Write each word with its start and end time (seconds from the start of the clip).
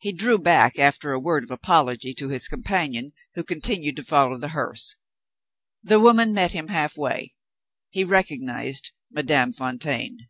He 0.00 0.12
drew 0.12 0.40
back, 0.40 0.80
after 0.80 1.12
a 1.12 1.20
word 1.20 1.44
of 1.44 1.50
apology 1.52 2.12
to 2.14 2.28
his 2.28 2.48
companion, 2.48 3.12
who 3.36 3.44
continued 3.44 3.94
to 3.94 4.02
follow 4.02 4.36
the 4.36 4.48
hearse. 4.48 4.96
The 5.80 6.00
woman 6.00 6.32
met 6.32 6.50
him 6.50 6.66
half 6.70 6.96
way. 6.96 7.36
He 7.90 8.02
recognized 8.02 8.90
Madame 9.12 9.52
Fontaine. 9.52 10.28